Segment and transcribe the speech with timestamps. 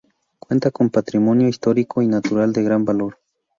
[0.39, 3.19] Cuenta con patrimonio histórico y natural de gran valor.